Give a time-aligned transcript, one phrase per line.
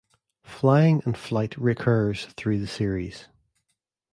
[0.47, 3.27] Flying and flight recurs through the series.